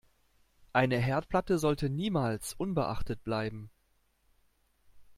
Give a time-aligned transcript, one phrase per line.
[0.73, 3.69] Eine Herdplatte sollte niemals unbeachtet bleiben.